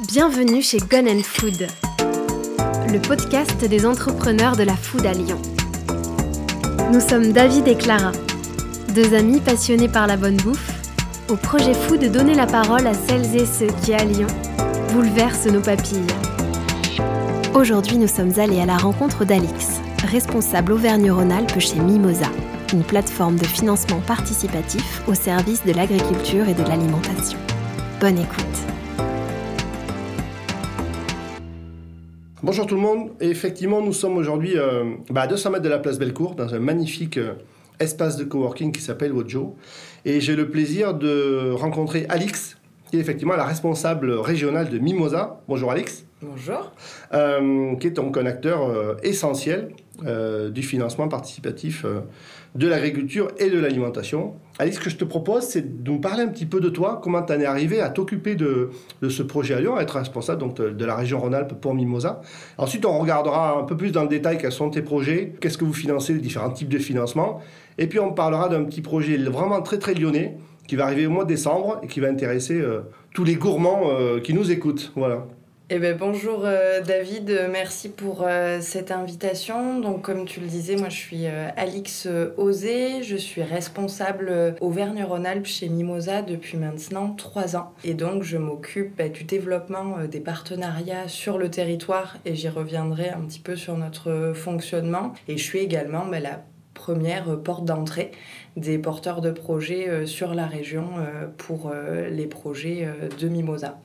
[0.00, 1.66] Bienvenue chez Gun Food,
[2.90, 5.40] le podcast des entrepreneurs de la food à Lyon.
[6.90, 8.12] Nous sommes David et Clara,
[8.94, 10.72] deux amis passionnés par la bonne bouffe,
[11.28, 14.28] au projet fou de donner la parole à celles et ceux qui, à Lyon,
[14.94, 16.06] bouleversent nos papilles.
[17.54, 22.30] Aujourd'hui, nous sommes allés à la rencontre d'Alix, responsable Auvergne-Rhône-Alpes chez Mimosa,
[22.72, 27.38] une plateforme de financement participatif au service de l'agriculture et de l'alimentation.
[28.00, 28.71] Bonne écoute.
[32.44, 33.12] Bonjour tout le monde.
[33.20, 36.58] effectivement, nous sommes aujourd'hui euh, bah, à 200 mètres de la place Bellecour, dans un
[36.58, 37.34] magnifique euh,
[37.78, 39.56] espace de coworking qui s'appelle Wojo.
[40.04, 42.56] Et j'ai le plaisir de rencontrer Alix,
[42.90, 45.40] qui est effectivement la responsable régionale de Mimosa.
[45.46, 46.04] Bonjour Alix.
[46.20, 46.72] Bonjour.
[47.14, 49.68] Euh, qui est donc un acteur essentiel
[50.50, 51.86] du financement participatif
[52.54, 54.34] de l'agriculture et de l'alimentation.
[54.58, 57.00] Alice, ce que je te propose, c'est de nous parler un petit peu de toi,
[57.02, 58.70] comment tu en es arrivé à t'occuper de,
[59.08, 62.20] ce projet à Lyon, à être responsable donc, de la région Rhône-Alpes pour Mimosa.
[62.58, 65.64] Ensuite, on regardera un peu plus dans le détail quels sont tes projets, qu'est-ce que
[65.64, 67.40] vous financez, les différents types de financement.
[67.78, 70.36] Et puis, on parlera d'un petit projet vraiment très, très lyonnais
[70.68, 72.80] qui va arriver au mois de décembre et qui va intéresser euh,
[73.14, 74.92] tous les gourmands euh, qui nous écoutent.
[74.94, 75.26] Voilà.
[75.74, 79.80] Eh ben, bonjour euh, David, merci pour euh, cette invitation.
[80.00, 82.06] Comme tu le disais, moi je suis euh, Alix
[82.36, 87.72] Osé, je suis responsable Auvergne-Rhône-Alpes chez Mimosa depuis maintenant trois ans.
[87.84, 93.08] Et donc je m'occupe bah, du développement des partenariats sur le territoire et j'y reviendrai
[93.08, 95.14] un petit peu sur notre fonctionnement.
[95.26, 98.10] Et je suis également bah, la première porte d'entrée
[98.58, 100.84] des porteurs de projets sur la région
[101.38, 101.72] pour
[102.10, 102.86] les projets
[103.18, 103.78] de Mimosa.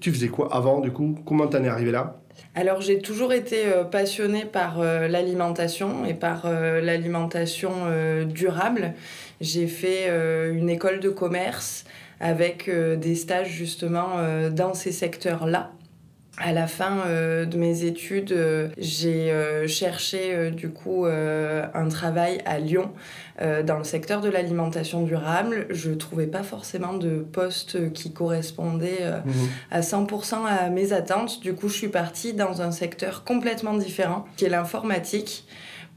[0.00, 1.18] Tu faisais quoi avant, du coup?
[1.24, 2.20] Comment t'en es arrivé là?
[2.54, 7.72] Alors j'ai toujours été euh, passionnée par euh, l'alimentation et par euh, l'alimentation
[8.26, 8.94] durable.
[9.40, 10.08] J'ai fait
[10.52, 11.84] une école de commerce
[12.20, 14.16] avec des stages justement
[14.50, 15.70] dans ces secteurs-là.
[16.40, 22.40] À la fin euh, de mes études, euh, j'ai euh, cherché du coup un travail
[22.44, 22.90] à Lyon
[23.40, 25.66] dans le secteur de l'alimentation durable.
[25.70, 29.30] Je trouvais pas forcément de poste qui correspondait mmh.
[29.70, 31.40] à 100% à mes attentes.
[31.40, 35.46] Du coup, je suis partie dans un secteur complètement différent, qui est l'informatique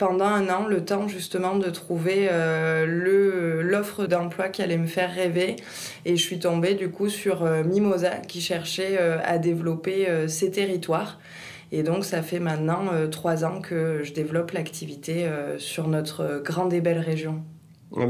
[0.01, 5.13] pendant un an le temps justement de trouver euh, l'offre d'emploi qui allait me faire
[5.13, 5.57] rêver
[6.05, 10.49] et je suis tombée du coup sur euh, Mimosa qui cherchait euh, à développer ses
[10.49, 11.19] territoires
[11.71, 15.29] et donc ça fait maintenant trois ans que je développe l'activité
[15.59, 17.43] sur notre grande et belle région.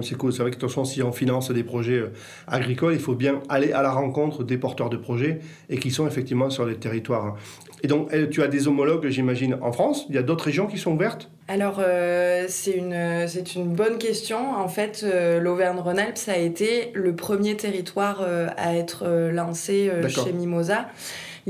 [0.02, 0.32] C'est cool.
[0.34, 2.04] C'est vrai que de toute façon, si on finance des projets
[2.48, 6.08] agricoles, il faut bien aller à la rencontre des porteurs de projets et qui sont
[6.08, 7.36] effectivement sur les territoires.
[7.84, 10.06] Et donc, tu as des homologues, j'imagine, en France?
[10.10, 11.32] Il y a d'autres régions qui sont ouvertes?
[11.48, 14.56] Alors, euh, c'est une, c'est une bonne question.
[14.56, 20.32] En fait, euh, l'Auvergne-Rhône-Alpes, ça a été le premier territoire euh, à être lancé chez
[20.32, 20.88] Mimosa.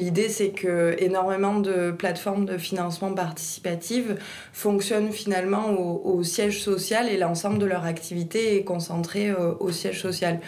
[0.01, 4.05] L'idée, c'est que énormément de plateformes de financement participatif
[4.51, 10.01] fonctionnent finalement au, au siège social et l'ensemble de leur activité est concentré au siège
[10.01, 10.39] social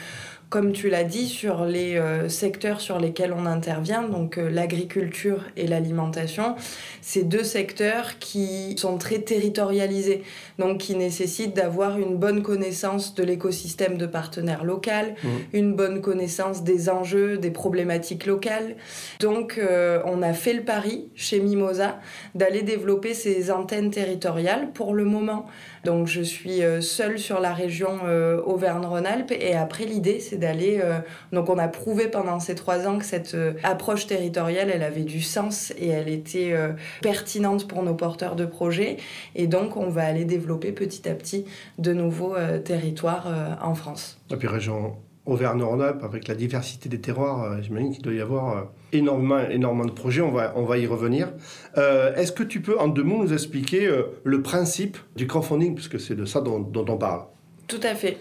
[0.53, 5.45] comme tu l'as dit, sur les euh, secteurs sur lesquels on intervient, donc euh, l'agriculture
[5.57, 6.53] et l'alimentation,
[7.01, 10.21] c'est deux secteurs qui sont très territorialisés,
[10.59, 15.27] donc qui nécessitent d'avoir une bonne connaissance de l'écosystème de partenaires locaux, mmh.
[15.53, 18.75] une bonne connaissance des enjeux, des problématiques locales.
[19.21, 21.99] Donc euh, on a fait le pari chez Mimosa
[22.35, 25.47] d'aller développer ces antennes territoriales pour le moment.
[25.83, 27.99] Donc je suis seule sur la région
[28.45, 30.79] Auvergne-Rhône-Alpes et après l'idée c'est d'aller.
[30.83, 30.99] Euh,
[31.31, 35.03] donc, on a prouvé pendant ces trois ans que cette euh, approche territoriale, elle avait
[35.03, 38.97] du sens et elle était euh, pertinente pour nos porteurs de projets.
[39.35, 41.45] Et donc, on va aller développer petit à petit
[41.77, 44.19] de nouveaux territoires en France.
[44.31, 44.95] Et puis, région
[45.25, 50.21] Auvergne-Rhône-Alpes, avec la diversité des terroirs, j'imagine qu'il doit y avoir énormément, énormément de projets,
[50.21, 51.29] on va, on va y revenir.
[51.75, 53.89] Est-ce que tu peux en deux mots nous expliquer
[54.23, 57.23] le principe du crowdfunding, puisque c'est de ça dont, dont on parle?
[57.67, 58.17] Tout à fait.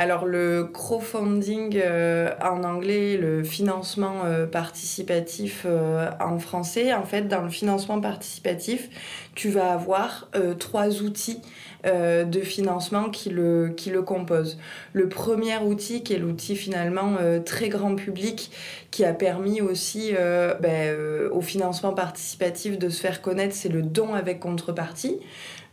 [0.00, 7.22] Alors le crowdfunding euh, en anglais, le financement euh, participatif euh, en français, en fait
[7.22, 8.90] dans le financement participatif,
[9.34, 11.40] tu vas avoir trois outils
[11.84, 14.58] de financement qui le, qui le composent.
[14.92, 18.50] Le premier outil, qui est l'outil finalement très grand public,
[18.90, 20.12] qui a permis aussi
[20.60, 20.96] ben,
[21.30, 25.20] au financement participatif de se faire connaître, c'est le don avec contrepartie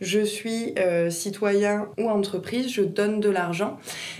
[0.02, 3.78] je suis euh, citoyen ou entreprise, je donne de l'argent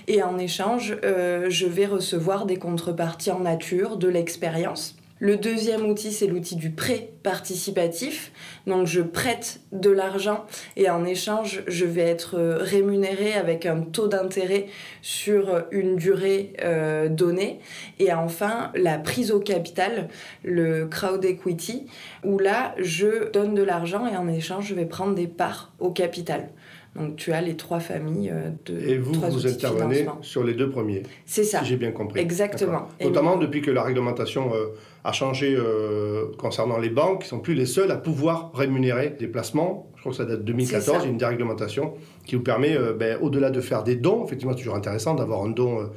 [0.08, 4.96] et en échange, euh, je vais recevoir des contreparties en nature, de l'expérience.
[5.20, 8.34] Le deuxième outil, c'est l'outil du prêt participatif.
[8.68, 10.44] Donc je prête de l'argent
[10.76, 14.68] et en échange, je vais être euh, rémunéré avec un taux d'intérêt
[15.02, 17.62] sur une durée euh, donnée.
[18.00, 20.10] Et enfin, la prise au capital,
[20.44, 21.88] le crowd equity,
[22.26, 25.92] où là, je donne de l'argent et en échange, je vais prendre des parts au
[25.92, 26.50] capital.
[26.96, 30.70] Donc tu as les trois familles euh, de Et vous, vous intervenez sur les deux
[30.70, 31.04] premiers.
[31.26, 31.60] C'est ça.
[31.60, 32.22] Si j'ai bien compris.
[32.22, 32.88] Exactement.
[33.02, 34.68] Notamment depuis que la réglementation euh,
[35.04, 39.28] a changé euh, concernant les banques, qui sont plus les seules à pouvoir rémunérer des
[39.28, 39.92] placements.
[39.96, 41.96] Je crois que ça date de 2014, il y a une déréglementation
[42.26, 45.50] qui vous permet, ben, au-delà de faire des dons, effectivement c'est toujours intéressant d'avoir un
[45.50, 45.90] don.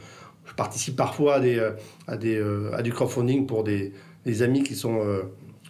[0.47, 1.61] je participe parfois à, des,
[2.07, 2.43] à, des,
[2.73, 3.93] à du crowdfunding pour des,
[4.25, 5.01] des amis qui sont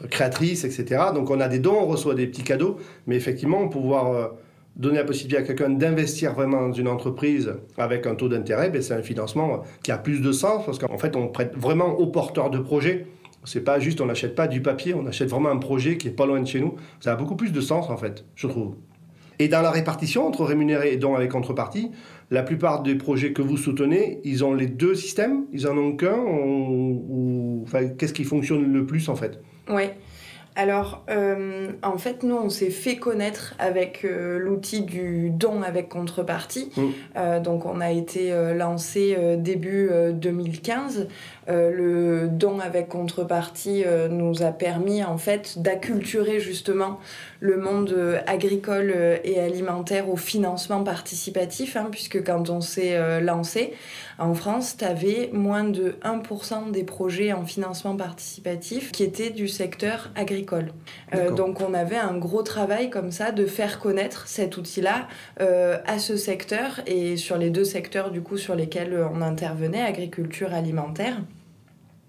[0.08, 1.06] créatrices, etc.
[1.14, 2.76] Donc on a des dons, on reçoit des petits cadeaux,
[3.08, 4.30] mais effectivement pouvoir
[4.78, 8.80] donner la possibilité à quelqu'un d'investir vraiment dans une entreprise avec un taux d'intérêt, ben
[8.80, 12.06] c'est un financement qui a plus de sens parce qu'en fait, on prête vraiment aux
[12.06, 13.06] porteurs de projets.
[13.44, 16.12] C'est pas juste, on n'achète pas du papier, on achète vraiment un projet qui est
[16.12, 16.76] pas loin de chez nous.
[17.00, 18.74] Ça a beaucoup plus de sens en fait, je trouve.
[19.40, 21.90] Et dans la répartition entre rémunéré et don avec contrepartie,
[22.30, 25.46] la plupart des projets que vous soutenez, ils ont les deux systèmes?
[25.52, 29.40] Ils en ont qu'un ou, enfin, Qu'est-ce qui fonctionne le plus en fait?
[29.70, 29.84] Oui.
[30.58, 35.88] Alors, euh, en fait, nous, on s'est fait connaître avec euh, l'outil du don avec
[35.88, 36.72] contrepartie.
[36.76, 36.82] Mm.
[37.16, 41.06] Euh, donc, on a été lancé début 2015.
[41.46, 46.98] le don avec contrepartie nous a permis, en fait, d'acculturer justement
[47.38, 53.74] le monde agricole et alimentaire au financement participatif, hein, puisque quand on s'est lancé,
[54.18, 59.46] en France, tu avais moins de 1% des projets en financement participatif qui étaient du
[59.46, 60.47] secteur agricole.
[61.14, 65.08] Euh, donc on avait un gros travail comme ça de faire connaître cet outil-là
[65.40, 69.82] euh, à ce secteur et sur les deux secteurs du coup sur lesquels on intervenait,
[69.82, 71.16] agriculture alimentaire.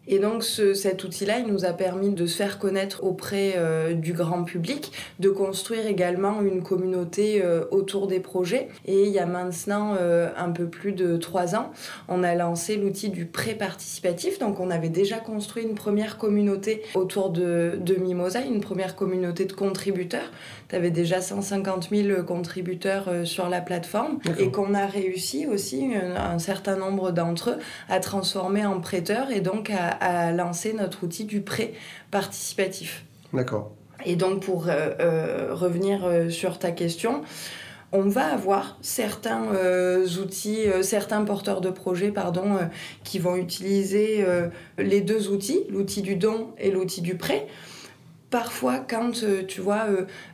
[0.09, 4.13] Et donc cet outil-là, il nous a permis de se faire connaître auprès euh, du
[4.13, 8.69] grand public, de construire également une communauté euh, autour des projets.
[8.85, 11.71] Et il y a maintenant euh, un peu plus de trois ans,
[12.07, 14.39] on a lancé l'outil du prêt participatif.
[14.39, 19.45] Donc on avait déjà construit une première communauté autour de, de Mimosa, une première communauté
[19.45, 20.31] de contributeurs.
[20.69, 26.38] Tu avais déjà 150 000 contributeurs sur la plateforme et qu'on a réussi aussi, un,
[26.38, 27.57] certain nombre d'entre eux,
[27.89, 31.74] à transformer en prêteurs et donc à, à lancer notre outil du prêt
[32.12, 33.04] participatif.
[33.33, 33.71] D'accord.
[34.06, 37.22] Et donc pour euh, euh, revenir euh, sur ta question,
[37.92, 39.48] on va avoir certains
[40.22, 42.60] outils, certains porteurs de projets, pardon,
[43.04, 44.24] qui vont utiliser
[44.77, 47.48] les deux outils, l'outil du don et l'outil du prêt.
[48.29, 49.85] Parfois, quand tu vois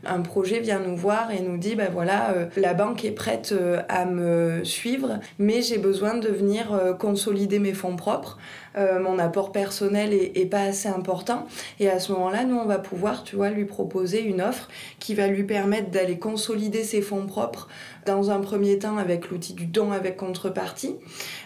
[0.05, 3.53] un projet vient nous voir et nous dit ben voilà la banque est prête
[3.87, 8.37] à me suivre, mais j'ai besoin de venir consolider mes fonds propres.
[8.77, 11.47] Euh, mon apport personnel est, pas assez important.
[11.79, 14.67] Et à ce moment-là, nous, on va pouvoir, tu vois, lui proposer une offre
[14.99, 17.67] qui va lui permettre d'aller consolider ses fonds propres
[18.05, 20.95] dans un premier temps avec l'outil du don avec contrepartie.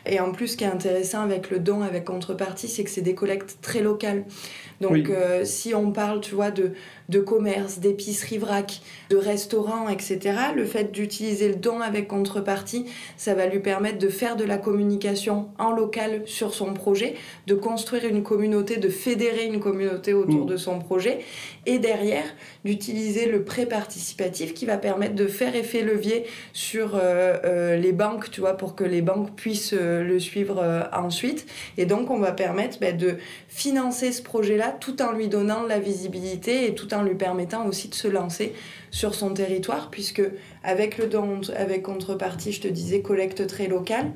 [0.06, 3.02] Et en plus, ce qui est intéressant avec le don avec contrepartie, c'est que c'est
[3.02, 4.24] des collectes très locales.
[4.82, 6.74] Donc, euh, si on parle, tu vois, de,
[7.10, 10.20] de commerce, d'épicerie vrac, de restaurants, etc.,
[10.56, 12.86] le fait d'utiliser le don avec contrepartie,
[13.18, 17.16] ça va lui permettre de faire de la communication en local sur son projet,
[17.48, 20.50] de construire une communauté, de fédérer une communauté autour mm.
[20.50, 21.20] de son projet,
[21.66, 22.26] et derrière,
[22.64, 27.92] d'utiliser le prêt participatif qui va permettre de faire effet levier sur euh, euh, les
[27.92, 31.48] banques, tu vois, pour que les banques puissent le suivre ensuite.
[31.78, 33.18] Et donc, on va permettre bah, de
[33.48, 37.90] financer ce projet-là tout en lui donnant la visibilité et tout en lui permettant aussi
[37.90, 38.54] de se lancer
[38.92, 40.24] sur son territoire, puisque
[40.64, 44.12] avec le don avec contrepartie, je te disais, collecte très locale,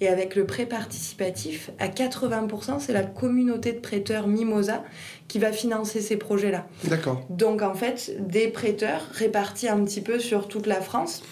[0.00, 4.82] et avec le prêt participatif, à 80%, c'est la communauté de prêteurs Mimosa
[5.28, 6.66] qui va financer ces projets-là.
[6.84, 7.24] D'accord.
[7.30, 11.22] Donc en fait, des prêteurs répartis un petit peu sur toute la France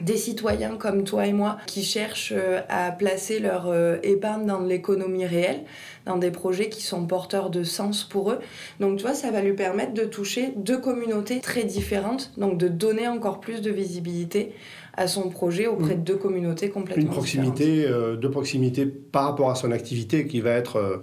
[0.00, 4.60] des citoyens comme toi et moi qui cherchent euh, à placer leur euh, épargne dans
[4.60, 5.60] l'économie réelle,
[6.06, 8.38] dans des projets qui sont porteurs de sens pour eux.
[8.80, 12.68] Donc tu vois, ça va lui permettre de toucher deux communautés très différentes, donc de
[12.68, 14.52] donner encore plus de visibilité
[14.96, 19.50] à son projet auprès de deux communautés complètement Une proximité, euh, de proximité par rapport
[19.50, 21.00] à son activité qui va être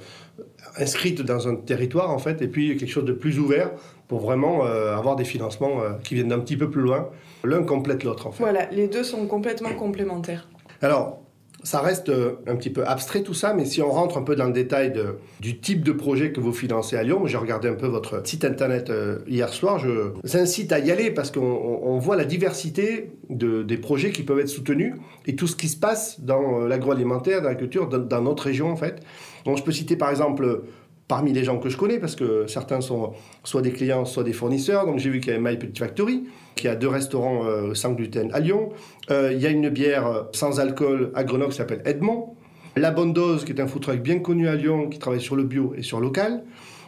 [0.78, 3.72] inscrite dans un territoire en fait, et puis quelque chose de plus ouvert
[4.08, 7.10] pour vraiment euh, avoir des financements euh, qui viennent d'un petit peu plus loin.
[7.44, 8.44] L'un complète l'autre en fait.
[8.44, 10.48] Voilà, les deux sont complètement complémentaires.
[10.82, 11.22] Alors,
[11.64, 14.36] ça reste euh, un petit peu abstrait tout ça, mais si on rentre un peu
[14.36, 17.68] dans le détail de, du type de projet que vous financez à Lyon, j'ai regardé
[17.68, 18.92] un peu votre site internet
[19.28, 23.78] hier soir, je vous incite à y aller parce qu'on voit la diversité de, des
[23.78, 24.94] projets qui peuvent être soutenus
[25.26, 28.76] et tout ce qui se passe dans l'agroalimentaire, dans l'agriculture, dans, dans, notre région en
[28.76, 29.02] fait.
[29.46, 30.64] Donc je peux citer par exemple
[31.08, 34.34] parmi les gens que je connais, parce que certains sont soit des clients, soit des
[34.34, 34.86] fournisseurs.
[34.86, 36.24] Donc j'ai vu qu'il y avait My Petit Factory,
[36.56, 37.44] qui a deux restaurants
[37.76, 38.70] sans gluten à Lyon.
[39.10, 42.36] il y a une bière sans alcool à Grenoble qui s'appelle Edmond.
[42.78, 45.38] La Bonne Dose, qui est un food truck bien connu à Lyon, qui travaille sur
[45.38, 46.44] le bio et sur local.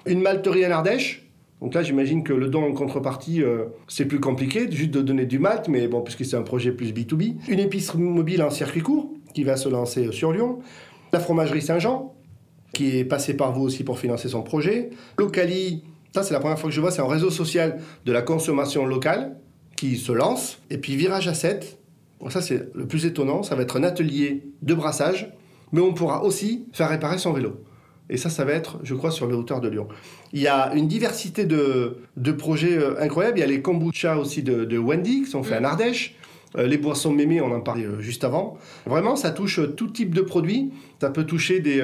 [0.06, 1.30] Une malterie en Ardèche.
[1.62, 5.26] Donc là, j'imagine que le don en contrepartie, euh, c'est plus compliqué, juste de donner
[5.26, 7.36] du malt, mais bon, puisque c'est un projet plus B2B.
[7.48, 10.60] Une épicerie mobile en circuit court, qui va se lancer sur Lyon.
[11.14, 12.14] La fromagerie Saint-Jean,
[12.78, 14.92] qui est passée par vous aussi pour financer son projet.
[15.18, 18.22] Locali, ça c'est la première fois que je vois, c'est un réseau social de la
[18.22, 19.38] consommation locale
[19.76, 20.60] qui se lance.
[20.70, 21.80] Et puis Virage à 7,
[22.30, 25.34] ça c'est le plus étonnant, ça va être un atelier de brassage
[25.72, 27.64] mais on pourra aussi faire réparer son vélo.
[28.10, 29.90] Et ça, ça va être, je crois, sur les hauteurs de Lyon.
[30.32, 33.38] Il y a une diversité de, de projets euh, incroyables.
[33.38, 35.66] Il y a les kombucha aussi de, de Wendy qui sont faits en mm.
[35.66, 36.16] Ardèche.
[36.56, 38.58] Euh, les boissons mémées, on en parlait euh, juste avant.
[38.86, 40.72] Vraiment, ça touche tout type de produits.
[41.02, 41.82] Ça peut toucher des,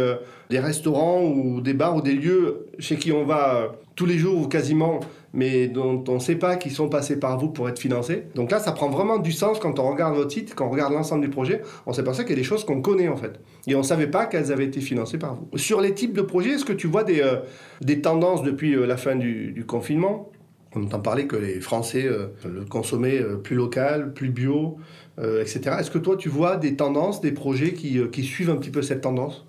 [0.59, 4.47] restaurants ou des bars ou des lieux chez qui on va tous les jours ou
[4.47, 4.99] quasiment
[5.33, 8.25] mais dont on ne sait pas qu'ils sont passés par vous pour être financés.
[8.35, 10.93] Donc là, ça prend vraiment du sens quand on regarde votre site, quand on regarde
[10.93, 11.61] l'ensemble du projet.
[11.87, 13.39] On pensé qu'il y a des choses qu'on connaît en fait.
[13.67, 15.57] Et on ne savait pas qu'elles avaient été financées par vous.
[15.57, 17.37] Sur les types de projets, est-ce que tu vois des, euh,
[17.81, 20.29] des tendances depuis euh, la fin du confinement?
[20.75, 24.77] On entend parler que les Français euh, le consommaient plus local, plus bio,
[25.17, 25.75] etc.
[25.79, 28.81] Est-ce que toi, tu vois des tendances, des projets qui, qui suivent un petit peu
[28.81, 29.45] cette tendance?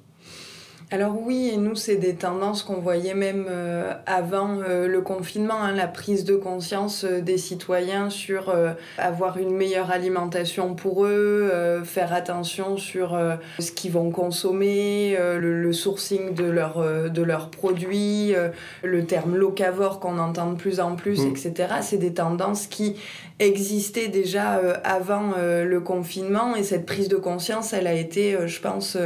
[0.90, 5.62] Alors oui, et nous, c'est des tendances qu'on voyait même euh, avant euh, le confinement,
[5.62, 8.54] hein, la prise de conscience euh, des citoyens sur
[8.98, 11.50] avoir une meilleure alimentation pour eux,
[11.84, 13.18] faire attention sur
[13.58, 18.34] ce qu'ils vont consommer, le, sourcing de, leur, de leurs produits,
[18.82, 21.30] le terme locavore qu'on entend de plus en plus, mmh.
[21.30, 21.52] etc.
[21.82, 22.96] C'est des tendances qui
[23.40, 28.96] existaient déjà avant le confinement et cette prise de conscience, elle a été, je pense,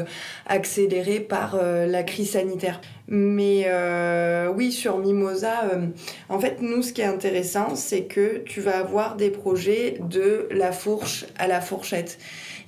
[0.46, 1.56] accélérée par
[1.86, 2.80] la crise sanitaire.
[3.08, 5.86] Mais euh, oui, sur Mimosa, euh,
[6.28, 10.46] en fait, nous, ce qui est intéressant, c'est que tu vas avoir des projets de
[10.50, 12.18] la fourche à la fourchette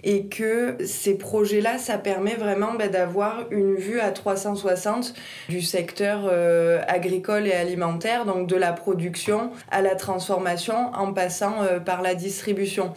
[0.03, 5.15] et que ces projets-là, ça permet vraiment bah, d'avoir une vue à 360
[5.49, 11.63] du secteur euh, agricole et alimentaire, donc de la production à la transformation en passant
[11.63, 12.93] euh, par la distribution.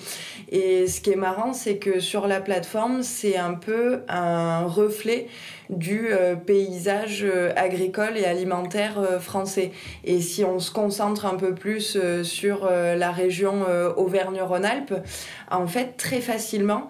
[0.50, 5.28] Et ce qui est marrant, c'est que sur la plateforme, c'est un peu un reflet
[5.70, 9.72] du euh, paysage agricole et alimentaire français.
[10.04, 13.66] Et si on se concentre un peu plus sur la région
[13.98, 14.94] Auvergne-Rhône-Alpes,
[15.50, 16.90] en fait, très facilement,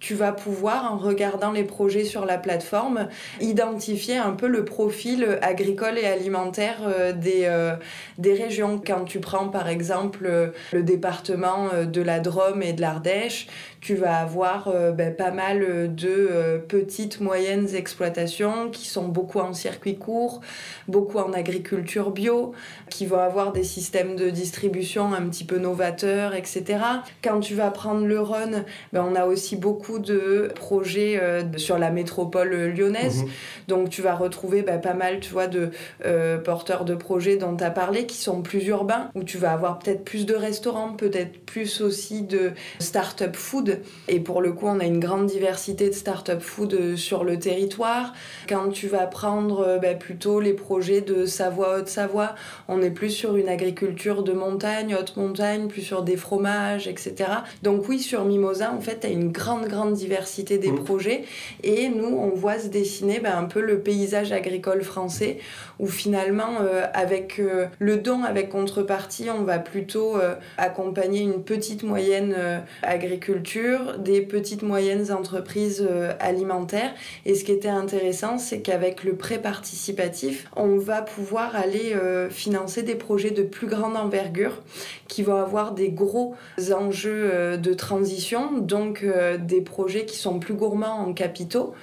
[0.00, 3.08] tu vas pouvoir, en regardant les projets sur la plateforme,
[3.40, 7.76] identifier un peu le profil agricole et alimentaire euh, des, euh,
[8.18, 8.80] des régions.
[8.84, 13.46] Quand tu prends par exemple le département euh, de la Drôme et de l'Ardèche,
[13.80, 19.98] tu vas avoir ben, pas mal de petites, moyennes exploitations qui sont beaucoup en circuit
[19.98, 20.40] court,
[20.88, 22.54] beaucoup en agriculture bio,
[22.88, 26.78] qui vont avoir des systèmes de distribution un petit peu novateurs, etc.
[27.22, 31.78] Quand tu vas prendre le Rhône, ben, on a aussi beaucoup de projets euh, sur
[31.78, 33.22] la métropole lyonnaise.
[33.22, 33.30] Mhm.
[33.68, 35.70] Donc tu vas retrouver bah, pas mal, tu vois, de
[36.04, 39.52] euh, porteurs de projets dont tu as parlé qui sont plus urbains, où tu vas
[39.52, 43.80] avoir peut-être plus de restaurants, peut-être plus aussi de start-up food.
[44.08, 47.38] Et pour le coup, on a une grande diversité de start-up food euh, sur le
[47.38, 48.12] territoire.
[48.48, 52.34] Quand tu vas prendre bah, plutôt les projets de Savoie, Haute-Savoie,
[52.68, 57.30] on est plus sur une agriculture de montagne, haute montagne, plus sur des fromages, etc.
[57.62, 60.84] Donc oui, sur Mimosa, en fait, tu as une grande, grande diversité des mmh.
[60.84, 61.24] projets.
[61.62, 65.38] Et nous, on voit se dessiner ben, un peu le paysage agricole français,
[65.78, 71.42] où finalement, euh, avec euh, le don, avec contrepartie, on va plutôt euh, accompagner une
[71.42, 72.34] petite moyenne
[72.82, 75.86] agriculture, des petites moyennes entreprises
[76.20, 76.92] alimentaires.
[77.26, 81.94] Et ce qui était intéressant, c'est qu'avec le prêt participatif, on va pouvoir aller
[82.30, 84.62] financer des projets de plus grande envergure
[85.08, 86.34] qui vont avoir des gros
[86.72, 89.04] enjeux de transition, donc
[89.38, 91.74] des projets qui sont plus gourmands en capitaux.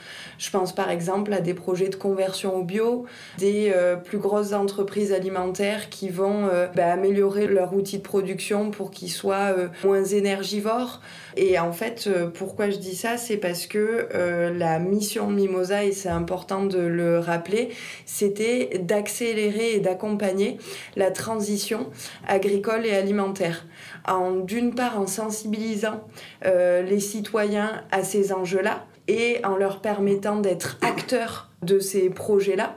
[0.41, 3.05] Je pense par exemple à des projets de conversion au bio,
[3.37, 8.71] des euh, plus grosses entreprises alimentaires qui vont euh, bah, améliorer leur outil de production
[8.71, 10.99] pour qu'ils soient euh, moins énergivores.
[11.37, 14.07] Et en fait, pourquoi je dis ça, c'est parce que
[14.57, 17.69] la mission Mimosa, et c'est important de le rappeler,
[18.05, 20.57] c'était d'accélérer et d'accompagner
[20.97, 21.87] la transition
[22.27, 23.65] agricole et alimentaire.
[24.05, 26.01] En d'une part en sensibilisant
[26.43, 32.75] les citoyens à ces enjeux-là, et en leur permettant d'être acteurs de ces projets-là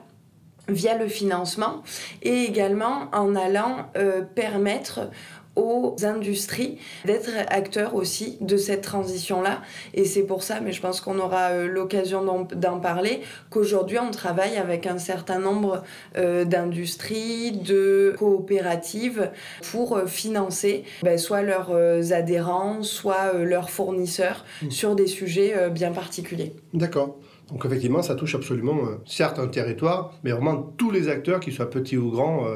[0.69, 1.83] via le financement
[2.23, 5.11] et également en allant euh, permettre
[5.57, 9.63] aux industries d'être acteurs aussi de cette transition-là.
[9.95, 13.21] Et c'est pour ça, mais je pense qu'on aura euh, l'occasion d'en parler,
[13.51, 15.83] qu'aujourd'hui on travaille avec un certain nombre
[16.17, 19.31] euh, d'industries, de coopératives
[19.71, 21.73] pour euh, financer ben, soit leurs
[22.13, 24.71] adhérents, soit leurs fournisseurs mmh.
[24.71, 26.53] sur des sujets bien particuliers.
[26.73, 27.19] D'accord.
[27.49, 31.71] Donc effectivement, ça touche absolument, certes un territoire, mais vraiment tous les acteurs, qu'ils soient
[31.71, 32.47] petits ou grands,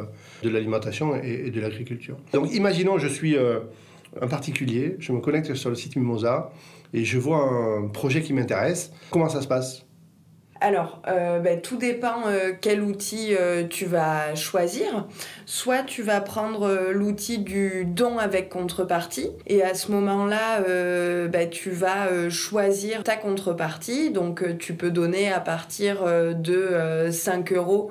[0.42, 2.16] de l'alimentation et, de l'agriculture.
[2.32, 3.36] Donc imaginons, je suis
[4.20, 6.50] un particulier, je me connecte sur le site Mimosa
[6.94, 8.92] et je vois un projet qui m'intéresse.
[9.10, 9.84] Comment ça se passe?
[10.60, 15.06] Alors, euh, ben, tout dépend euh, quel outil euh, tu vas choisir.
[15.50, 20.60] Soit tu vas prendre l'outil du don avec contrepartie et à ce moment-là,
[21.28, 24.10] ben, tu vas choisir ta contrepartie.
[24.10, 27.90] Donc, tu peux donner à partir de 5 euros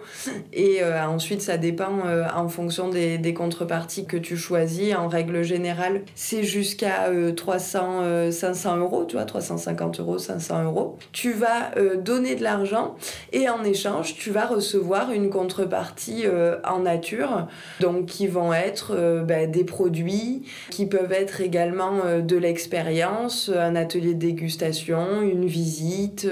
[0.54, 2.04] et ensuite, ça dépend
[2.36, 4.94] en fonction des, des, contreparties que tu choisis.
[4.94, 11.00] En règle générale, c'est jusqu'à 300, 500 euros, tu vois, 350 euros, 500 euros.
[11.12, 12.96] Tu vas donner de l'argent
[13.34, 17.47] et en échange tu vas recevoir une contrepartie euh, en nature
[17.80, 23.50] donc qui vont être euh, ben, des produits qui peuvent être également euh, de l'expérience
[23.50, 26.28] un atelier de dégustation une visite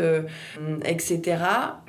[0.84, 1.38] etc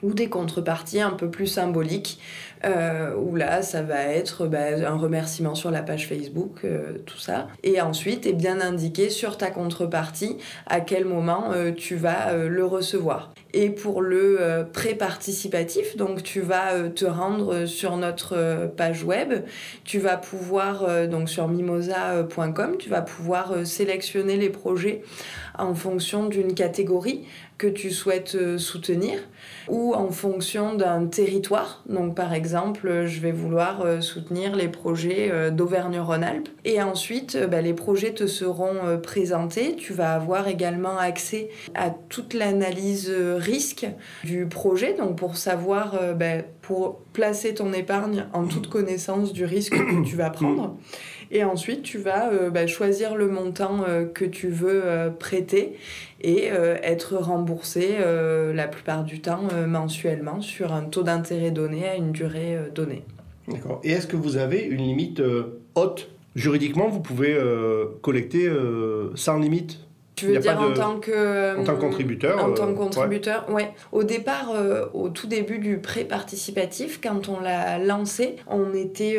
[0.02, 2.18] ou des contreparties un peu plus symboliques
[2.64, 7.18] euh, où là, ça va être bah, un remerciement sur la page Facebook, euh, tout
[7.18, 7.48] ça.
[7.62, 12.64] Et ensuite, est bien indiqué sur ta contrepartie à quel moment euh, tu vas le
[12.64, 13.32] recevoir.
[13.58, 19.44] Et pour le pré participatif, donc tu vas te rendre sur notre page web,
[19.82, 25.02] tu vas pouvoir, donc sur mimosa.com, tu vas pouvoir sélectionner les projets
[25.58, 27.24] en fonction d'une catégorie
[27.58, 29.18] que tu souhaites euh, soutenir
[29.68, 31.82] ou en fonction d'un territoire.
[31.88, 36.48] Donc par exemple, je vais vouloir euh, soutenir les projets euh, d'Auvergne-Rhône-Alpes.
[36.64, 39.76] Et ensuite, bah, les projets te seront présentés.
[39.76, 43.86] Tu vas avoir également accès à toute l'analyse risque
[44.24, 44.94] du projet.
[44.94, 50.16] Donc pour savoir, bah, pour placer ton épargne en toute connaissance du risque que tu
[50.16, 50.76] vas prendre.
[51.30, 55.76] Et ensuite, tu vas euh, bah, choisir le montant euh, que tu veux euh, prêter
[56.22, 57.98] et être remboursé
[58.54, 63.04] la plupart du temps mensuellement sur un taux d'intérêt donné à une durée donnée.
[63.46, 63.80] D'accord.
[63.84, 65.22] Et est-ce que vous avez une limite
[65.76, 66.08] haute?
[66.34, 67.38] Juridiquement, vous pouvez
[68.00, 68.50] collecter
[69.14, 69.85] sans limite?
[70.16, 73.70] Tu veux dire en, tant que, en tant que contributeur En tant que contributeur, ouais.
[73.92, 74.52] Au départ,
[74.94, 79.18] au tout début du prêt participatif, quand on l'a lancé, on était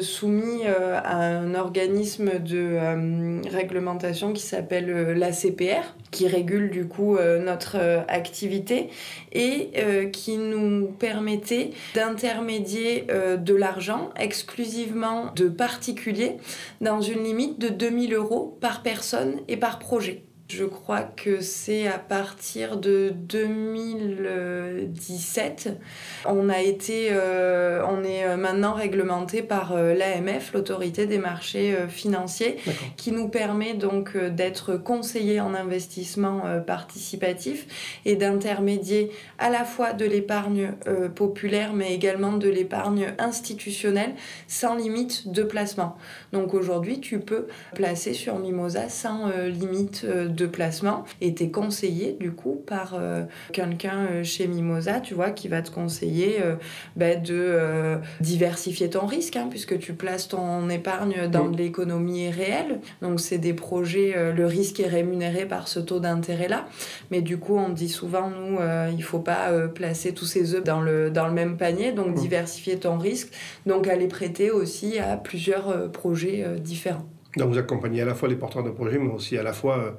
[0.00, 7.76] soumis à un organisme de réglementation qui s'appelle l'ACPR, qui régule du coup notre
[8.08, 8.88] activité
[9.32, 9.70] et
[10.12, 13.06] qui nous permettait d'intermédier
[13.38, 16.36] de l'argent exclusivement de particuliers
[16.80, 20.22] dans une limite de 2000 euros par personne et par projet.
[20.50, 25.78] Je crois que c'est à partir de 2017.
[26.24, 31.76] On a été, euh, on est euh, maintenant réglementé par euh, l'AMF, l'autorité des marchés
[31.90, 32.56] financiers,
[32.96, 40.06] qui nous permet donc d'être conseillé en investissement participatif et d'intermédier à la fois de
[40.06, 40.72] l'épargne
[41.14, 44.14] populaire mais également de l'épargne institutionnelle
[44.46, 45.98] sans limite de placement.
[46.32, 52.32] Donc aujourd'hui, tu peux placer sur Mimosa sans limite de de placement et conseillé du
[52.32, 56.54] coup par euh, quelqu'un euh, chez Mimosa, tu vois, qui va te conseiller euh,
[56.96, 62.80] ben, de diversifier ton risque, hein, puisque tu places ton épargne dans de l'économie réelle.
[63.02, 66.66] Donc c'est des projets, le risque est rémunéré par ce taux d'intérêt-là.
[67.10, 68.58] Mais du coup, on dit souvent, nous,
[68.92, 72.78] il faut pas placer tous ces œufs dans le, dans le même panier, donc diversifier
[72.78, 73.32] ton risque,
[73.66, 77.06] donc aller prêter aussi à plusieurs projets différents.
[77.36, 79.96] Donc vous accompagnez à la fois les porteurs de projets, mais aussi à la fois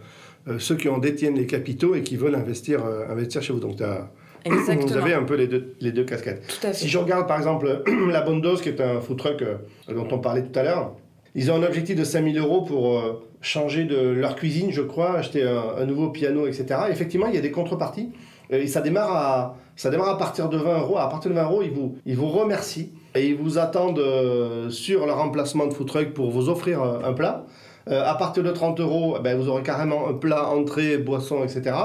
[0.57, 3.59] ceux qui en détiennent les capitaux et qui veulent investir, euh, investir chez vous.
[3.59, 3.77] Donc,
[4.45, 6.43] vous avez un peu les deux, les deux casquettes.
[6.73, 9.57] Si je regarde par exemple la Bondos, qui est un food truck euh,
[9.93, 10.95] dont on parlait tout à l'heure,
[11.35, 15.43] ils ont un objectif de 5000 euros pour changer de leur cuisine, je crois, acheter
[15.43, 16.65] un, nouveau piano, etc.
[16.89, 18.09] effectivement, il y a des contreparties.
[18.49, 20.97] Et ça démarre à, ça démarre à partir de 20 euros.
[20.97, 24.01] À partir de 20 euros, ils vous, ils vous remercient et ils vous attendent
[24.71, 27.45] sur leur emplacement de food truck pour vous offrir un plat.
[27.87, 31.75] Euh, à partir de 30 euros, ben, vous aurez carrément un plat, entrée, boisson, etc.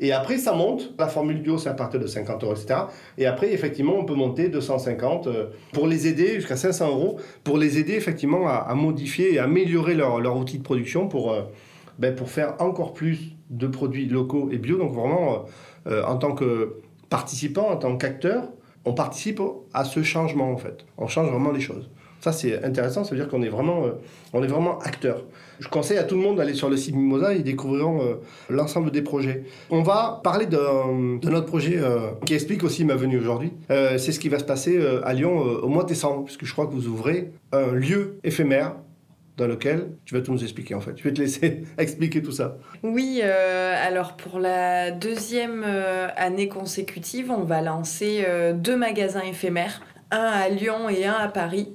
[0.00, 0.94] Et après, ça monte.
[0.98, 2.80] La formule bio, c'est à partir de 50 euros, etc.
[3.18, 7.58] Et après, effectivement, on peut monter 250 euh, pour les aider, jusqu'à 500 euros, pour
[7.58, 11.42] les aider effectivement à, modifier et améliorer leur, leur, outil de production pour, euh,
[11.98, 14.76] ben, pour faire encore plus de produits locaux et bio.
[14.76, 15.44] Donc vraiment,
[15.86, 18.48] en tant que participant, en tant qu'acteur,
[18.84, 19.40] on participe
[19.74, 20.86] à ce changement en fait.
[20.96, 21.90] On change vraiment les choses.
[22.26, 23.90] Ça, c'est intéressant, ça veut dire qu'on est vraiment, euh,
[24.32, 25.22] on vraiment acteur.
[25.60, 28.14] Je conseille à tout le monde d'aller sur le site Mimosa, ils découvriront euh,
[28.50, 29.44] l'ensemble des projets.
[29.70, 33.52] On va parler de, de notre projet euh, qui explique aussi ma venue aujourd'hui.
[33.68, 36.66] c'est ce qui va se passer à Lyon au mois de décembre, puisque je crois
[36.66, 38.74] que vous ouvrez un lieu éphémère
[39.36, 40.94] dans lequel tu vas tout nous expliquer en fait.
[40.96, 42.56] Je vais te laisser expliquer tout ça.
[42.82, 45.64] Oui, alors pour la deuxième
[46.16, 51.68] année consécutive, on va lancer deux magasins éphémères, un à Lyon et un à Paris,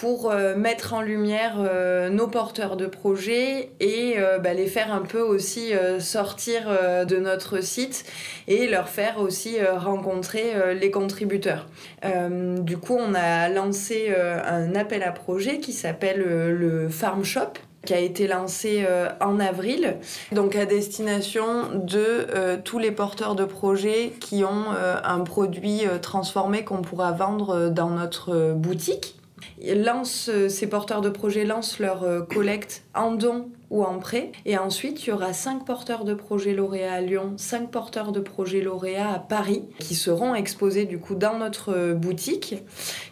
[0.00, 4.92] pour euh, mettre en lumière euh, nos porteurs de projets et euh, bah, les faire
[4.92, 6.68] un peu aussi sortir
[7.06, 8.04] de notre site
[8.46, 11.66] et leur faire aussi rencontrer les contributeurs.
[12.02, 17.52] du coup, on a lancé un appel à projet qui s'appelle le Farm Shop
[17.84, 18.84] qui a été lancé
[19.20, 19.96] en avril,
[20.32, 24.66] donc à destination de tous les porteurs de projets qui ont
[25.04, 29.18] un produit transformé qu'on pourra vendre dans notre boutique
[29.62, 34.32] lance, euh, ces porteurs de projets lancent leur euh, collecte en don ou en prêt.
[34.46, 38.20] Et ensuite, il y aura cinq porteurs de projets lauréats à Lyon, cinq porteurs de
[38.20, 42.56] projets lauréats à Paris, qui seront exposés du coup dans notre euh, boutique,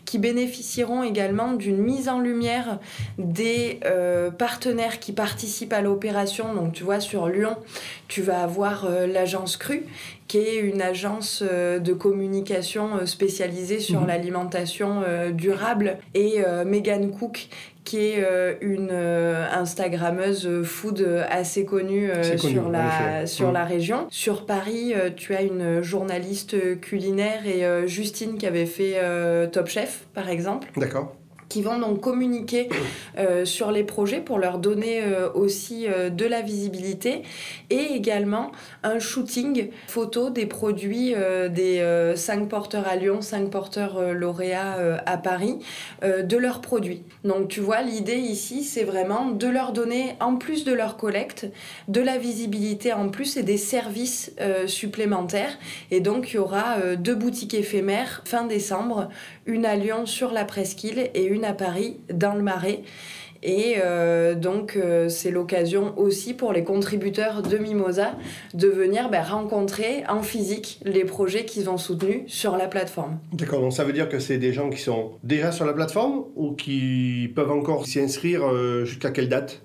[0.06, 2.78] qui bénéficieront également d'une mise en lumière
[3.18, 3.80] des
[4.38, 6.54] partenaires qui participent à l'opération.
[6.54, 7.56] Donc tu vois, sur Lyon,
[8.06, 9.84] tu vas avoir l'agence Cru,
[10.28, 14.08] qui est une agence euh, de communication euh, spécialisée sur mhm.
[14.08, 17.48] l'alimentation euh, durable, et Megan Cook,
[17.84, 18.24] qui est
[18.60, 24.06] une Instagrammeuse food assez connue, sur, la, sur la région.
[24.10, 28.96] Sur Paris, tu as une journaliste culinaire et Justine qui avait fait
[29.52, 30.68] Top Chef, par exemple.
[30.76, 31.14] D'accord
[31.48, 32.68] qui vont donc communiquer
[33.18, 37.22] euh, sur les projets pour leur donner euh, aussi euh, de la visibilité
[37.70, 38.52] et également
[38.98, 41.14] shooting photo des produits
[41.50, 45.58] des 5 porteurs à Lyon, 5 porteurs lauréats à Paris,
[46.02, 47.02] de leurs produits.
[47.24, 51.46] Donc tu vois, l'idée ici, c'est vraiment de leur donner, en plus de leur collecte,
[51.88, 54.32] de la visibilité en plus et des services
[54.66, 55.58] supplémentaires.
[55.90, 59.08] Et donc il y aura deux boutiques éphémères fin décembre,
[59.46, 62.82] une à Lyon sur la Presqu'île et une à Paris dans le Marais.
[63.42, 68.14] Et euh, donc, euh, c'est l'occasion aussi pour les contributeurs de Mimosa
[68.54, 73.18] de venir ben, rencontrer en physique les projets qu'ils ont soutenus sur la plateforme.
[73.32, 76.24] D'accord, donc ça veut dire que c'est des gens qui sont déjà sur la plateforme
[76.34, 79.62] ou qui peuvent encore s'y inscrire euh, jusqu'à quelle date?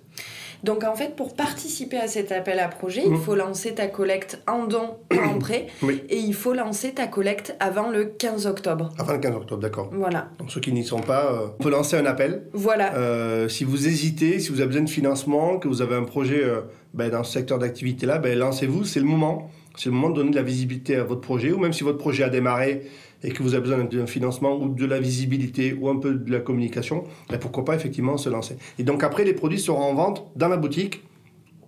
[0.64, 3.22] Donc en fait, pour participer à cet appel à projet, il mmh.
[3.22, 5.68] faut lancer ta collecte en don ou en prêt.
[6.10, 8.94] Et il faut lancer ta collecte avant le 15 octobre.
[8.98, 9.90] Avant le 15 octobre, d'accord.
[9.92, 10.30] Voilà.
[10.40, 12.44] Donc ceux qui n'y sont pas, euh, on peut lancer un appel.
[12.54, 12.96] Voilà.
[12.96, 16.44] Euh, si vous hésitez, si vous avez besoin de financement, que vous avez un projet
[16.44, 16.62] euh,
[16.94, 19.50] ben, dans ce secteur d'activité-là, ben, lancez-vous, c'est le moment.
[19.78, 21.98] C'est le moment de donner de la visibilité à votre projet, ou même si votre
[21.98, 22.84] projet a démarré
[23.24, 26.32] et que vous avez besoin d'un financement ou de la visibilité ou un peu de
[26.32, 28.58] la communication, ben pourquoi pas effectivement se lancer.
[28.80, 31.04] Et donc après, les produits seront en vente dans la boutique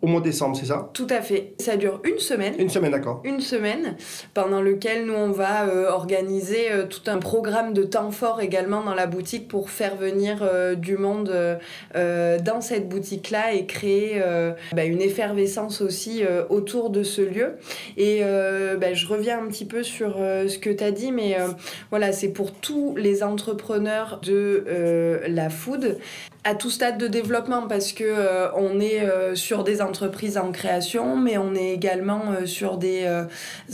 [0.03, 0.89] au mois de décembre, c'est ça?
[0.93, 1.53] Tout à fait.
[1.59, 2.55] Ça dure une semaine.
[2.59, 3.21] Une semaine, d'accord.
[3.23, 3.95] Une semaine,
[4.33, 8.83] pendant lequel nous, on va euh, organiser euh, tout un programme de temps fort également
[8.83, 11.33] dans la boutique pour faire venir euh, du monde
[11.93, 14.21] dans cette boutique-là et créer
[14.73, 17.53] bah, une effervescence aussi autour de ce lieu.
[17.95, 18.21] Et
[18.77, 21.37] bah, je reviens un petit peu sur ce que tu as dit, mais
[21.89, 24.65] voilà, c'est pour tous les entrepreneurs de
[25.27, 25.97] la food
[26.43, 30.51] à tout stade de développement parce que euh, on est euh, sur des entreprises en
[30.51, 33.07] création mais on est également euh, sur des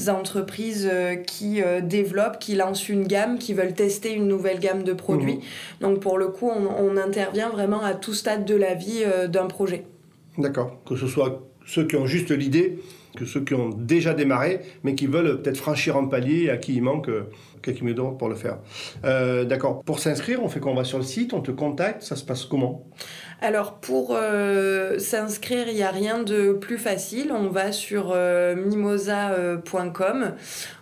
[0.08, 0.90] entreprises
[1.26, 5.36] qui développent qui lancent une gamme qui veulent tester une nouvelle gamme de produits.
[5.36, 5.42] Mhm.
[5.82, 9.48] donc pour le coup on, on, intervient vraiment à tout stade de la vie d'un
[9.48, 9.86] projet.
[10.38, 10.78] D'accord.
[10.86, 12.80] Que ce soit ceux qui ont juste l'idée
[13.18, 16.76] que ceux qui ont déjà démarré, mais qui veulent peut-être franchir un palier, à qui
[16.76, 17.10] il manque
[17.62, 18.58] quelques minutes pour le faire.
[19.06, 19.84] Euh, d'accord.
[19.84, 22.46] Pour s'inscrire, on fait qu'on va sur le site, on te contacte, ça se passe
[22.46, 22.86] comment?
[23.42, 27.32] Alors pour euh, s'inscrire, il n'y a rien de plus facile.
[27.32, 28.14] On va sur
[28.58, 30.34] mimosa.com,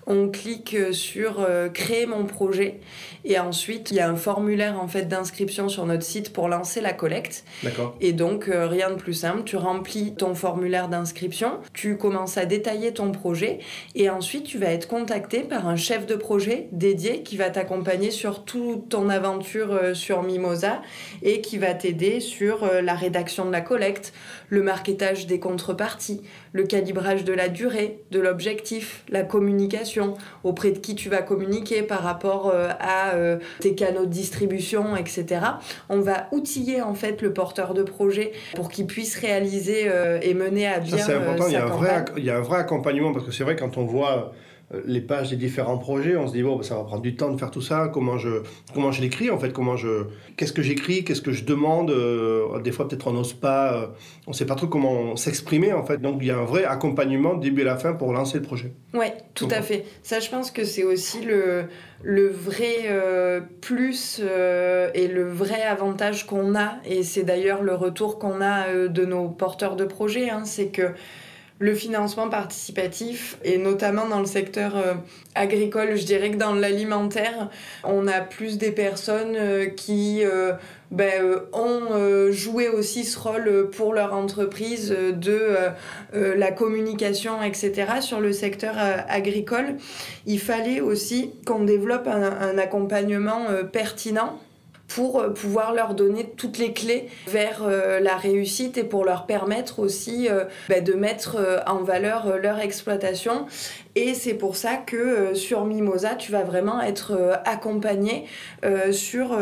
[0.07, 2.79] on clique sur créer mon projet
[3.25, 6.81] et ensuite il y a un formulaire en fait d'inscription sur notre site pour lancer
[6.81, 7.43] la collecte.
[7.61, 7.95] D'accord.
[8.01, 12.91] Et donc rien de plus simple, tu remplis ton formulaire d'inscription, tu commences à détailler
[12.91, 13.59] ton projet
[13.93, 18.11] et ensuite tu vas être contacté par un chef de projet dédié qui va t'accompagner
[18.11, 20.81] sur toute ton aventure euh, sur Mimosa
[21.23, 24.13] et qui va t'aider sur euh, la rédaction de la collecte,
[24.49, 26.21] le marketage des contreparties,
[26.53, 31.83] le calibrage de la durée, de l'objectif, la communication, auprès de qui tu vas communiquer
[31.83, 33.13] par rapport euh, à
[33.59, 35.41] tes canaux de distribution, etc.
[35.89, 39.89] On va outiller en fait le porteur de projet pour qu'il puisse réaliser
[40.21, 40.97] et mener à bien.
[40.97, 43.25] Ça, c'est important, il y a un vrai il y a un vrai accompagnement parce
[43.25, 44.33] que c'est vrai quand on voit
[44.85, 47.31] les pages des différents projets, on se dit bon, bah, ça va prendre du temps
[47.31, 47.89] de faire tout ça.
[47.93, 48.41] Comment je,
[48.73, 49.53] comment je l'écris en fait?
[49.53, 51.05] Comment je, qu'est-ce que j'écris?
[51.05, 51.93] Qu'est-ce que je demande?
[52.63, 53.93] Des fois, peut-être on n'ose pas,
[54.25, 56.01] on ne sait pas trop comment s'exprimer en fait.
[56.01, 58.43] Donc, il y a un vrai accompagnement du début à la fin pour lancer le
[58.43, 58.73] projet.
[58.93, 59.85] Oui, tout à fait.
[60.03, 61.65] Ça, je pense que c'est aussi le,
[62.03, 62.67] le vrai
[63.61, 66.73] plus et le vrai avantage qu'on a.
[66.85, 70.29] Et c'est d'ailleurs le retour qu'on a de nos porteurs de projets.
[70.29, 70.91] Hein, c'est que
[71.59, 74.93] le financement participatif, et notamment dans le secteur euh,
[75.33, 77.49] agricole, je dirais que dans l'alimentaire,
[77.83, 80.53] on a plus des personnes euh, qui euh,
[80.91, 85.57] ben, ont joué aussi ce rôle pour leur entreprise de
[86.13, 87.99] la communication, etc.
[87.99, 88.75] sur le secteur
[89.09, 89.75] agricole.
[90.25, 94.39] Il fallait aussi qu'on développe un accompagnement pertinent
[94.87, 99.25] pour euh, pouvoir leur donner toutes les clés vers euh, la réussite et pour leur
[99.25, 103.45] permettre aussi euh, bah, de mettre en valeur leur exploitation.
[103.95, 108.25] Et c'est pour ça que sur Mimosa, tu vas vraiment être accompagné
[108.91, 109.37] sur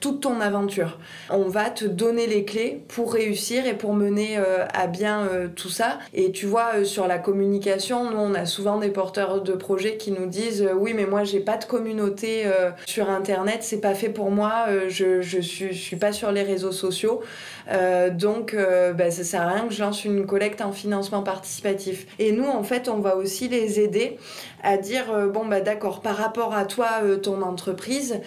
[0.00, 0.98] toute ton aventure.
[1.30, 4.38] On va te donner les clés pour réussir et pour mener
[4.74, 5.98] à bien tout ça.
[6.14, 10.12] Et tu vois, sur la communication, nous, on a souvent des porteurs de projets qui
[10.12, 12.44] nous disent Oui, mais moi, j'ai pas de communauté
[12.86, 16.42] sur Internet, c'est pas fait pour moi je, je, suis, je suis pas sur les
[16.42, 17.22] réseaux sociaux.
[17.70, 21.22] Euh, donc, euh, bah, ça sert à rien que je lance une collecte en financement
[21.22, 22.06] participatif.
[22.18, 24.18] Et nous, en fait, on va aussi les aider
[24.62, 26.88] à dire euh, bon, bah d'accord, par rapport à toi,
[27.22, 28.20] ton entreprise,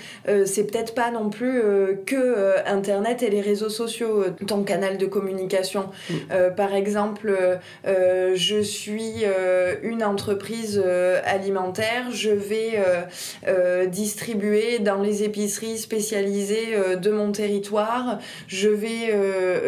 [0.45, 1.59] c'est peut-être pas non plus
[2.06, 5.89] que Internet et les réseaux sociaux, ton canal de communication.
[6.10, 6.13] Mm.
[6.56, 7.38] par exemple,
[7.86, 9.24] je suis
[9.84, 10.84] une entreprise
[11.26, 12.80] alimentaire, je vais
[13.88, 19.10] distribuer dans les épiceries spécialisées de mon territoire, je vais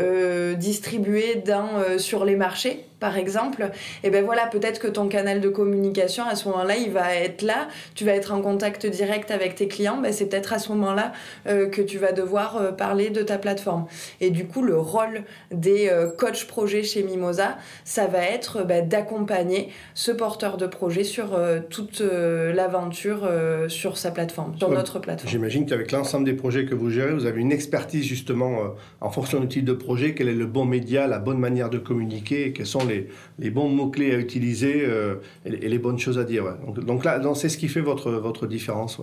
[0.01, 3.71] euh, distribuer dans, euh, sur les marchés par exemple,
[4.03, 7.41] et ben voilà, peut-être que ton canal de communication à ce moment-là, il va être
[7.41, 10.69] là, tu vas être en contact direct avec tes clients, ben c'est peut-être à ce
[10.69, 11.11] moment-là
[11.47, 13.87] euh, que tu vas devoir euh, parler de ta plateforme.
[14.21, 18.87] Et du coup, le rôle des euh, coachs projets chez Mimosa, ça va être ben,
[18.87, 21.39] d'accompagner ce porteur de projet sur
[21.71, 23.27] toute l'aventure
[23.67, 25.31] sur sa plateforme, sur notre plateforme.
[25.31, 29.39] J'imagine qu'avec l'ensemble des projets que vous gérez, vous avez une expertise justement en fonction
[29.39, 32.67] du type de projet, quel est le bon média, la bonne manière de communiquer, quels
[32.67, 32.90] sont les
[33.39, 36.43] les, bons mots-clés à utiliser euh, et, les bonnes choses à dire.
[36.67, 39.01] Donc, là, c'est ce qui fait votre, votre différence.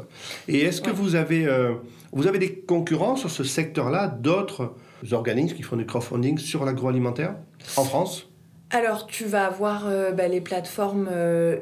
[0.49, 1.75] Et est-ce que vous, avez, euh,
[2.13, 4.75] vous avez des concurrents sur ce secteur-là, d'autres
[5.13, 7.35] organismes qui font du crowdfunding sur l'agroalimentaire
[7.77, 8.29] en France?
[8.71, 11.09] Alors, tu vas avoir euh, bah, les plateformes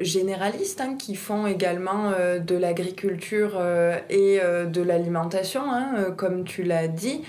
[0.01, 3.61] généralistes hein, qui font également de l'agriculture
[4.09, 7.21] et de l'alimentation, hein, comme tu l'as dit.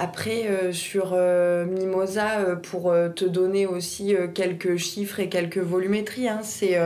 [0.00, 6.28] Après, euh, sur euh, Mimosa, euh, pour te donner aussi quelques chiffres et quelques volumétries,
[6.28, 6.78] hein, c'est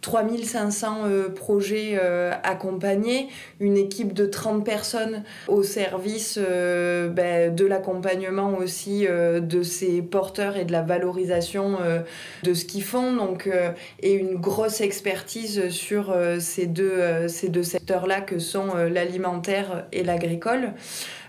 [0.00, 1.96] 3500 euh, projets
[2.42, 3.28] accompagnés,
[3.60, 10.64] une équipe de 30 personnes au service ben, de l'accompagnement aussi de ces porteurs et
[10.64, 11.78] de la valorisation
[12.42, 13.48] de ce qu'ils font, donc,
[14.00, 20.72] et une grosse expertise sur ces deux, ces deux secteurs-là que sont l'alimentaire et l'agricole.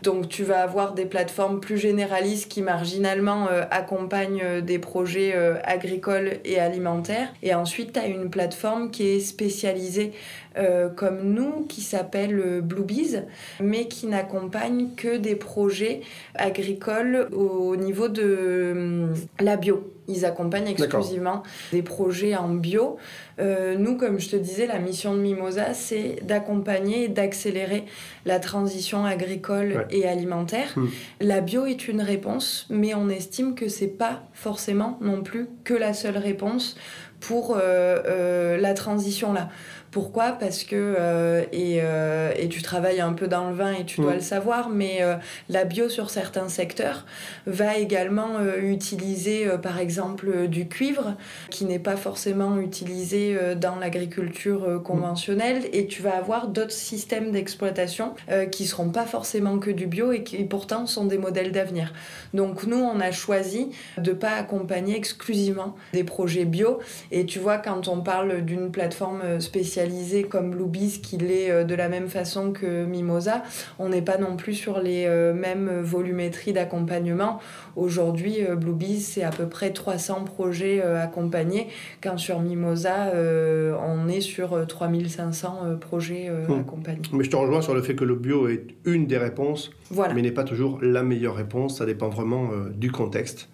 [0.03, 5.33] Donc tu vas avoir des plateformes plus généralistes qui marginalement accompagnent des projets
[5.63, 7.33] agricoles et alimentaires.
[7.43, 10.13] Et ensuite, tu as une plateforme qui est spécialisée
[10.57, 13.23] euh, comme nous, qui s'appelle euh, Bluebees,
[13.61, 16.01] mais qui n'accompagne que des projets
[16.35, 19.07] agricoles au niveau de euh,
[19.39, 19.89] la bio.
[20.09, 22.97] Ils accompagnent exclusivement des projets en bio.
[23.39, 27.85] nous, comme je te disais, la mission de Mimosa, c'est d'accompagner et d'accélérer
[28.25, 30.73] la transition agricole et alimentaire.
[30.75, 30.87] Hmm.
[31.21, 35.73] La bio est une réponse, mais on estime que c'est pas forcément non plus que
[35.73, 36.75] la seule réponse
[37.21, 37.59] pour euh,
[38.05, 39.49] euh, la transition là.
[39.91, 40.31] Pourquoi?
[40.31, 43.99] Parce que, euh, et, euh, et, tu travailles un peu dans le vin et tu
[43.99, 44.15] dois mm.
[44.15, 45.15] le savoir, mais euh,
[45.49, 47.05] la bio sur certains secteurs
[47.45, 51.15] va également utiliser par exemple du cuivre
[51.49, 58.13] qui n'est pas forcément utilisé dans l'agriculture conventionnelle et tu vas avoir d'autres systèmes d'exploitation
[58.51, 61.93] qui seront pas forcément que du bio et qui pourtant sont des modèles d'avenir.
[62.33, 66.79] Donc nous, on a choisi de pas accompagner exclusivement des projets bio
[67.11, 69.80] et tu vois quand on parle d'une plateforme spécialisée
[70.29, 73.43] comme Bluebees, qui l'est euh, de la même façon que Mimosa,
[73.79, 77.39] on n'est pas non plus sur les euh, mêmes volumétries d'accompagnement.
[77.75, 81.67] Aujourd'hui, euh, Bluebees, c'est à peu près 300 projets accompagnés,
[82.01, 86.59] quand sur Mimosa, on est sur 3500 projets hmm.
[86.59, 87.01] accompagnés.
[87.13, 89.71] Mais je te rejoins sur le fait que le bio est une des réponses,
[90.13, 91.77] mais n'est pas toujours la meilleure réponse.
[91.77, 93.49] Ça dépend vraiment du contexte.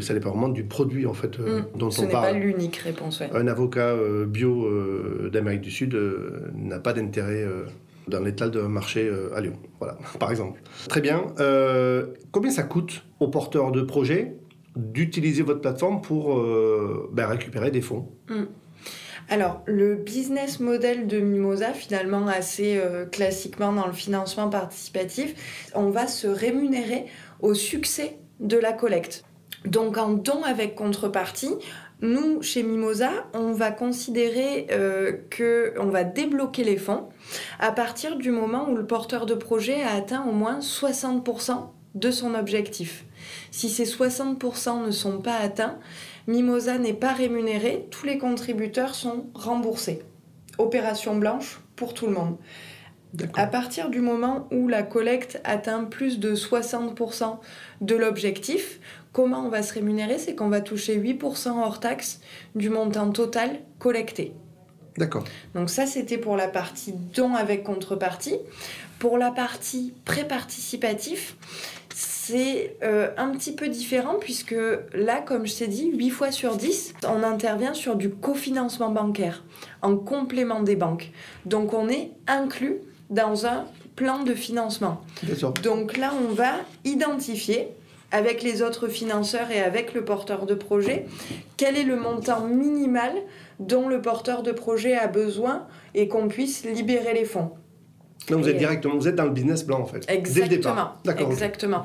[0.00, 1.66] Ça dépend vraiment du produit en fait mm.
[1.76, 2.28] dont Ce on parle.
[2.28, 3.22] Ce n'est pas l'unique réponse.
[3.32, 3.94] Un avocat
[4.26, 4.68] bio
[5.30, 5.96] d'Amérique du Sud
[6.54, 7.44] n'a pas d'intérêt
[8.08, 10.60] dans l'étal de marché à Lyon, voilà, par exemple.
[10.88, 11.26] Très bien.
[12.30, 14.36] combien ça coûte aux porteurs de projets
[14.76, 16.40] d'utiliser votre plateforme pour
[17.12, 18.08] ben, récupérer des fonds?
[18.28, 18.44] Mm.
[19.30, 25.90] Alors, le business model de Mimosa, finalement assez euh, classiquement dans le financement participatif, on
[25.90, 27.06] va se rémunérer
[27.40, 29.24] au succès de la collecte.
[29.64, 31.54] Donc, en don avec contrepartie,
[32.02, 37.08] nous, chez Mimosa, on va considérer euh, qu'on va débloquer les fonds
[37.58, 42.10] à partir du moment où le porteur de projet a atteint au moins 60% de
[42.10, 43.04] son objectif.
[43.50, 45.78] Si ces 60% ne sont pas atteints,
[46.26, 50.02] Mimosa n'est pas rémunéré, tous les contributeurs sont remboursés.
[50.56, 52.36] Opération blanche pour tout le monde.
[53.34, 57.38] À partir du moment où la collecte atteint plus de 60%
[57.80, 58.78] de l'objectif,
[59.12, 62.20] comment on va se rémunérer C'est qu'on va toucher 8% hors taxe
[62.54, 64.34] du montant total collecté.
[64.96, 65.24] D'accord.
[65.54, 68.36] Donc ça, c'était pour la partie don avec contrepartie.
[68.98, 71.36] Pour la partie pré-participatif,
[71.94, 74.54] c'est euh, un petit peu différent puisque
[74.94, 79.42] là, comme je t'ai dit, 8 fois sur 10, on intervient sur du cofinancement bancaire
[79.82, 81.10] en complément des banques.
[81.46, 83.64] Donc on est inclus dans un
[83.96, 85.02] plan de financement.
[85.62, 86.52] Donc là, on va
[86.84, 87.68] identifier
[88.10, 91.06] avec les autres financeurs et avec le porteur de projet
[91.56, 93.12] quel est le montant minimal
[93.58, 97.50] dont le porteur de projet a besoin et qu'on puisse libérer les fonds.
[98.28, 100.04] Donc vous êtes directement, vous êtes dans le business plan en fait.
[100.08, 100.34] Exactement.
[100.34, 101.00] Dès le départ.
[101.04, 101.30] D'accord.
[101.30, 101.84] Exactement.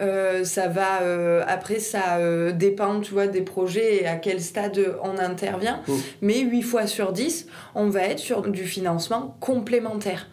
[0.00, 4.40] Euh, ça va euh, après ça euh, dépend tu vois des projets et à quel
[4.40, 5.92] stade on intervient mmh.
[6.20, 10.26] mais 8 fois sur 10 on va être sur du financement complémentaire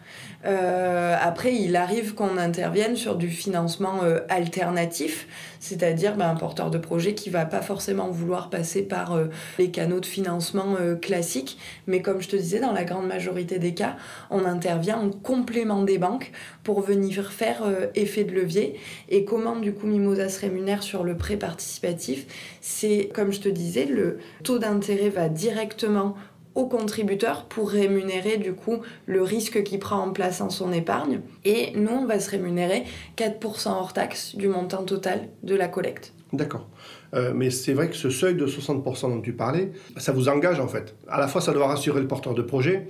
[0.44, 5.28] euh, après, il arrive qu'on intervienne sur du financement euh, alternatif,
[5.60, 9.26] c'est-à-dire ben, un porteur de projet qui va pas forcément vouloir passer par euh,
[9.58, 13.74] les canaux de financement classiques, mais comme je te disais, dans la grande majorité des
[13.74, 13.96] cas,
[14.30, 16.32] on intervient en complément des banques
[16.64, 17.62] pour venir faire
[17.94, 18.78] effet de levier.
[19.08, 22.26] Et comment du coup Mimosa se rémunère sur le prêt participatif
[22.60, 26.16] C'est comme je te disais, le taux d'intérêt va directement
[26.54, 31.20] au contributeur pour rémunérer du coup le risque qu'il prend en plaçant son épargne.
[31.44, 32.84] Et nous, on va se rémunérer
[33.16, 36.12] 4% hors taxe du montant total de la collecte.
[36.32, 36.68] D'accord.
[37.14, 40.60] Euh, mais c'est vrai que ce seuil de 60% dont tu parlais, ça vous engage
[40.60, 40.94] en fait.
[41.08, 42.88] À la fois, ça doit rassurer le porteur de projet.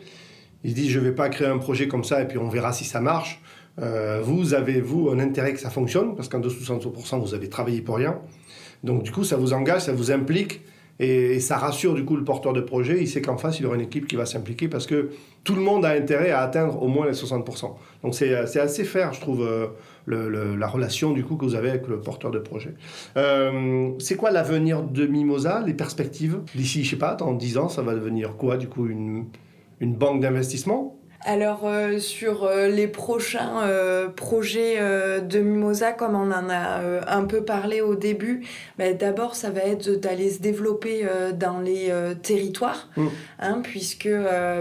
[0.65, 2.73] Il dit, je ne vais pas créer un projet comme ça et puis on verra
[2.73, 3.43] si ça marche.
[3.81, 7.35] Euh, vous avez, vous, un intérêt que ça fonctionne, parce qu'en dessous de 60%, vous
[7.35, 8.21] avez travaillé pour rien.
[8.85, 10.61] Donc du coup, ça vous engage, ça vous implique
[11.03, 13.75] et, ça rassure du coup le porteur de projet, il sait qu'en face, il aura
[13.75, 15.11] une équipe qui va s'impliquer parce que
[15.43, 17.73] tout le monde a intérêt à atteindre au moins les 60%.
[18.03, 19.67] Donc c'est assez fair, je trouve, euh,
[20.07, 22.75] la relation du coup que vous avez avec le porteur de projet.
[23.17, 26.39] Euh, c'est quoi l'avenir de Mimosa, les perspectives?
[26.55, 29.27] D'ici, je sais pas, dans 10 ans, ça va devenir quoi du coup une,
[29.81, 31.02] une banque d'investissement?
[31.25, 34.79] Alors euh, sur euh, les prochains euh, projets
[35.21, 38.45] de Mimosa, comme on en a un peu parlé au début,
[38.79, 41.07] bah, d'abord ça va être d'aller se développer
[41.39, 43.07] dans les territoires, mm.
[43.41, 44.09] hein, puisque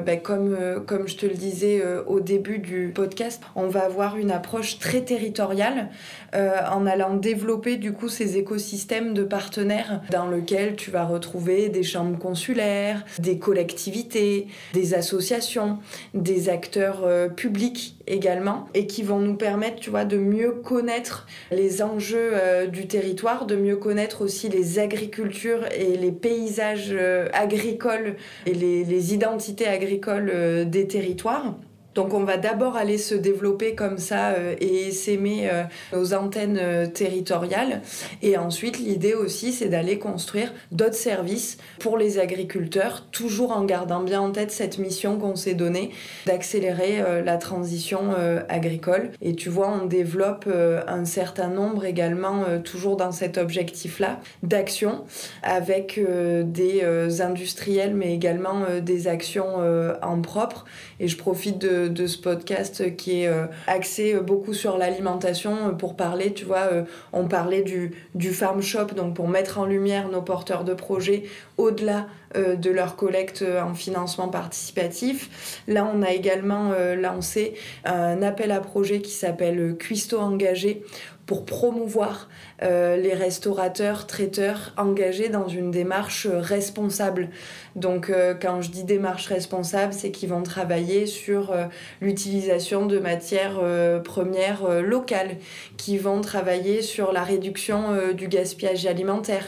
[0.06, 4.32] bah, comme, comme je te le disais au début du podcast, on va avoir une
[4.32, 5.90] approche très territoriale
[6.34, 11.84] en allant développer du coup ces écosystèmes de partenaires dans lesquels tu vas retrouver des
[11.84, 15.80] chambres consulaires, des collectivités, des associations,
[16.14, 21.26] des acteurs euh, publics également et qui vont nous permettre tu vois de mieux connaître
[21.52, 27.28] les enjeux euh, du territoire de mieux connaître aussi les agricultures et les paysages euh,
[27.34, 31.56] agricoles et les, les identités agricoles des territoires
[31.96, 36.58] donc on va d'abord aller se développer comme ça euh, et s'aimer euh, nos antennes
[36.62, 37.82] euh, territoriales.
[38.22, 44.02] Et ensuite, l'idée aussi, c'est d'aller construire d'autres services pour les agriculteurs, toujours en gardant
[44.02, 45.92] bien en tête cette mission qu'on s'est donnée
[46.26, 48.14] d'accélérer la transition
[48.50, 49.12] agricole.
[49.22, 50.48] Et tu vois, on développe
[50.88, 55.04] un certain nombre également, toujours dans cet objectif-là, d'actions
[55.44, 59.58] avec des industriels, mais également des actions
[60.02, 60.66] en propre.
[61.02, 65.72] Et je profite de ce podcast qui est euh, axé euh, beaucoup sur l'alimentation euh,
[65.72, 66.70] pour parler, tu vois,
[67.12, 71.24] on parlait du, du farm shop, donc pour mettre en lumière nos porteurs de projets
[71.58, 75.62] au-delà de leur collecte en financement participatif.
[75.68, 80.84] Là, on a également lancé un appel à projet qui s'appelle Cuisto Engagé
[81.32, 82.28] pour promouvoir
[82.62, 87.30] euh, les restaurateurs, traiteurs engagés dans une démarche responsable.
[87.78, 91.68] Donc euh, quand je dis démarche responsable, c'est qu'ils vont travailler sur euh,
[92.02, 93.62] l'utilisation de matières
[94.04, 95.38] premières locales,
[95.78, 99.46] qui vont travailler sur la réduction du gaspillage alimentaire,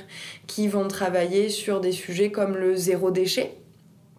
[0.48, 3.58] qui vont travailler sur des sujets comme le zéro déchet.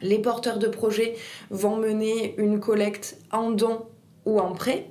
[0.02, 1.14] Les porteurs de projets
[1.48, 3.86] vont mener une collecte en don
[4.26, 4.86] ou en prêt.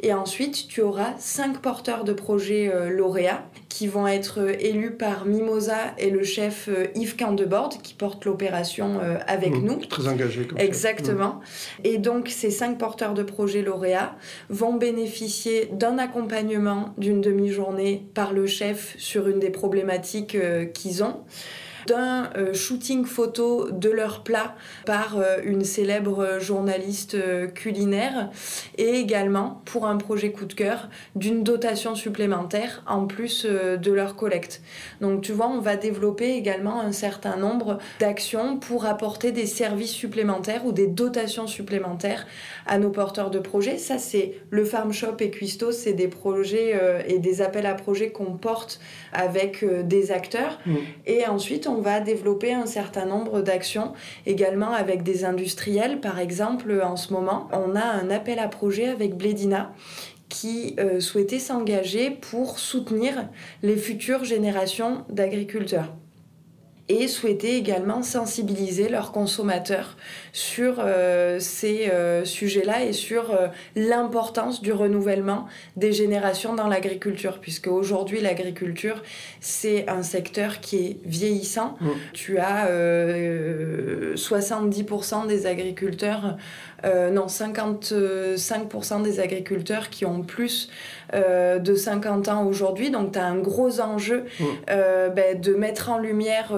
[0.00, 4.92] Et ensuite, tu auras cinq porteurs de projets euh, lauréats qui vont être euh, élus
[4.92, 9.76] par Mimosa et le chef euh, Yves Candebord qui porte l'opération avec mmh, nous.
[9.86, 10.46] Très engagé.
[10.46, 11.34] Comme Exactement.
[11.34, 11.80] Mmh.
[11.84, 14.16] Et donc, ces cinq porteurs de projets lauréats
[14.48, 20.36] vont bénéficier d'un accompagnement d'une demi-journée par le chef sur une des problématiques
[20.72, 21.20] qu'ils ont
[21.86, 28.30] d'un euh, shooting photo de leur plat par euh, une célèbre journaliste euh, culinaire
[28.76, 34.16] et également pour un projet coup de cœur d'une dotation supplémentaire en plus de leur
[34.16, 34.62] collecte.
[35.00, 39.92] Donc tu vois, on va développer également un certain nombre d'actions pour apporter des services
[39.92, 42.26] supplémentaires ou des dotations supplémentaires
[42.66, 43.78] à nos porteurs de projets.
[43.78, 48.10] Ça, c'est le Farm Shop et Cuisto, c'est des projets et des appels à projets
[48.10, 48.80] qu'on porte
[49.12, 50.58] avec des acteurs.
[50.66, 50.74] Mmh.
[51.06, 53.92] Et ensuite, on va développer un certain nombre d'actions
[54.26, 56.00] également avec des industriels.
[56.00, 59.72] Par exemple, en ce moment, on a un appel à projet avec Blédina
[60.28, 63.28] qui euh, souhaitait s'engager pour soutenir
[63.62, 65.92] les futures générations d'agriculteurs
[66.88, 69.96] et souhaiter également sensibiliser leurs consommateurs
[70.32, 77.40] sur euh, ces euh, sujets-là et sur euh, l'importance du renouvellement des générations dans l'agriculture,
[77.40, 79.02] puisque aujourd'hui l'agriculture
[79.40, 81.76] c'est un secteur qui est vieillissant.
[81.80, 81.88] Mmh.
[82.12, 82.68] Tu as
[84.14, 86.36] 70% des agriculteurs
[86.86, 90.68] euh, non, 55% des agriculteurs qui ont plus
[91.14, 92.90] euh, de 50 ans aujourd'hui.
[92.90, 94.44] Donc, tu as un gros enjeu mmh.
[94.70, 96.52] euh, ben, de mettre en lumière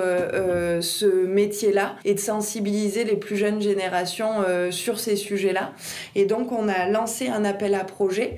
[0.81, 5.73] ce métier-là et de sensibiliser les plus jeunes générations sur ces sujets-là.
[6.15, 8.37] Et donc, on a lancé un appel à projet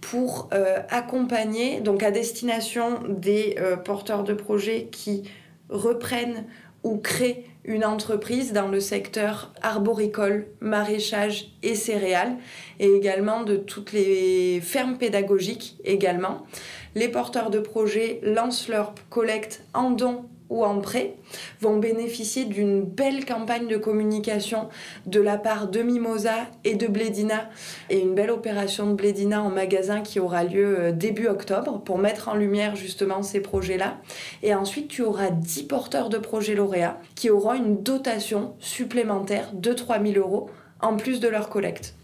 [0.00, 0.48] pour
[0.90, 5.24] accompagner, donc à destination des porteurs de projets qui
[5.68, 6.44] reprennent
[6.82, 12.36] ou créent une entreprise dans le secteur arboricole, maraîchage et céréales,
[12.80, 16.46] et également de toutes les fermes pédagogiques également.
[16.94, 21.16] Les porteurs de projets lancent leur collecte en dons ou en prêt
[21.60, 24.68] vont bénéficier d'une belle campagne de communication
[25.06, 27.48] de la part de Mimosa et de Blédina
[27.88, 31.98] et une belle opération de Blédina en magasin qui aura lieu euh, début octobre pour
[31.98, 33.98] mettre en lumière justement ces projets-là.
[34.42, 39.72] Et ensuite, tu auras 10 porteurs de projets lauréats qui auront une dotation supplémentaire de
[39.72, 40.50] 3000 euros
[40.80, 41.94] en plus de leur collecte.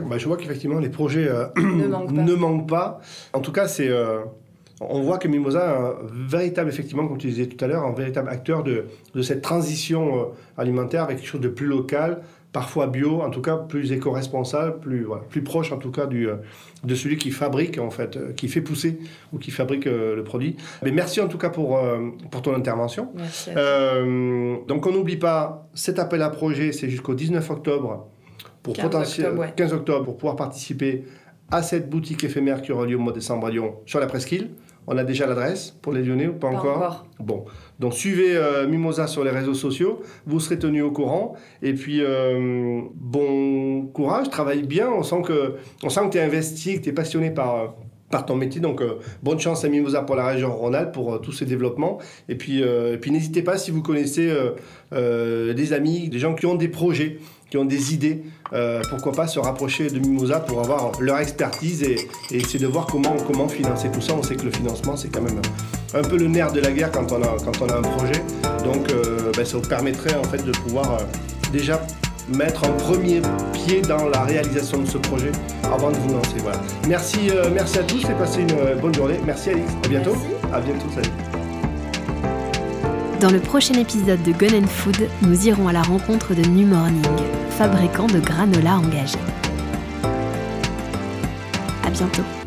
[0.00, 3.00] Bah, je vois qu'effectivement les projets euh, ne, manquent pas.
[3.32, 4.20] En tout cas, c'est euh,
[4.90, 5.94] on voit que Mimosa est un
[6.28, 8.86] véritable, effectivement, comme tu disais tout à l'heure, un véritable acteur de,
[9.22, 10.24] cette transition euh,
[10.56, 12.22] alimentaire avec quelque chose de plus local,
[12.52, 16.36] parfois bio, en tout cas plus éco-responsable, plus, plus proche en tout cas du, euh,
[16.84, 18.98] de celui qui fabrique, en fait, euh, qui fait pousser
[19.32, 20.56] ou qui fabrique le produit.
[20.82, 21.80] Mais merci en tout cas pour,
[22.30, 23.10] pour ton intervention.
[23.16, 23.50] Merci
[24.68, 28.08] donc on n'oublie pas, cet appel à projet, c'est jusqu'au 19 octobre
[28.62, 31.04] pour 15 octobre, 15 octobre pour pouvoir participer
[31.50, 34.06] à cette boutique éphémère qui aura lieu au mois de décembre à Lyon sur la
[34.06, 34.50] presqu'île.
[34.86, 37.44] On a déjà l'adresse pour les Lyonnais ou pas, encore, Bon,
[37.78, 41.36] donc suivez euh, Mimosa sur les réseaux sociaux, vous serez tenu au courant.
[41.62, 44.88] Et puis, euh, bon courage, travaille bien.
[44.90, 45.54] On sent que,
[45.84, 47.76] on sent que tu es investi, que tu es passionné par,
[48.10, 48.60] par ton métier.
[48.60, 51.98] Donc, euh, bonne chance à Mimosa pour la région Rhône-Alpes, pour tous ces développements.
[52.28, 52.64] Et puis,
[53.00, 54.34] puis n'hésitez pas si vous connaissez
[54.90, 57.18] des amis, des gens qui ont des projets
[57.52, 58.22] qui ont des idées,
[58.54, 62.86] euh, pourquoi pas se rapprocher de Mimosa pour avoir leur expertise et, essayer de voir
[62.86, 64.14] comment, comment financer tout ça.
[64.14, 65.38] On sait que le financement, c'est quand même
[65.92, 68.24] un peu le nerf de la guerre quand on a, quand on a un projet.
[68.64, 71.04] Donc euh, ben, ça vous permettrait en fait de pouvoir euh,
[71.52, 71.78] déjà
[72.34, 73.20] mettre un premier
[73.52, 75.32] pied dans la réalisation de ce projet
[75.64, 76.38] avant de vous lancer.
[76.38, 76.58] Voilà.
[76.88, 77.18] Merci,
[77.52, 79.18] merci à tous et passez une bonne journée.
[79.26, 79.70] Merci Alix.
[79.84, 80.16] À bientôt.
[80.54, 80.86] À bientôt.
[80.94, 81.41] Salut.
[83.22, 87.06] Dans le prochain épisode de Gun Food, nous irons à la rencontre de New Morning,
[87.50, 89.16] fabricant de granola engagé.
[91.84, 92.41] À bientôt.